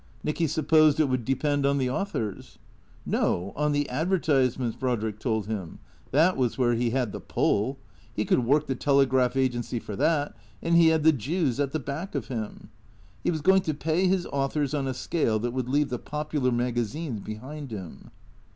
Nicky 0.23 0.47
supposed 0.47 0.99
it 0.99 1.09
would 1.09 1.23
depend 1.23 1.63
on 1.63 1.77
the 1.77 1.87
authors. 1.87 2.57
No, 3.05 3.53
on 3.55 3.71
the 3.71 3.87
advertisements, 3.87 4.75
Brodrick 4.75 5.19
told 5.19 5.45
him. 5.45 5.77
That 6.09 6.35
was 6.35 6.57
where 6.57 6.73
he 6.73 6.89
had 6.89 7.11
the 7.11 7.19
pull. 7.19 7.77
He 8.11 8.25
could 8.25 8.43
work 8.43 8.65
the" 8.65 8.73
Telegraph" 8.85 9.37
agency 9.37 9.77
for 9.77 9.95
that. 9.97 10.35
And 10.59 10.75
he 10.75 10.87
had 10.87 11.03
tile 11.03 11.11
Jews 11.11 11.59
at 11.59 11.71
the 11.71 11.77
back 11.79 12.15
of 12.15 12.29
him. 12.29 12.71
He 13.23 13.29
was 13.29 13.41
going 13.41 13.61
to 13.61 13.75
pay 13.75 14.07
his 14.07 14.25
authors 14.33 14.73
on 14.73 14.87
a 14.87 14.95
scale 14.95 15.37
that 15.37 15.53
would 15.53 15.69
leave 15.69 15.89
the 15.89 15.99
popular 15.99 16.51
magazines 16.51 17.19
be 17.19 17.35
hind 17.35 17.69
him. 17.69 18.09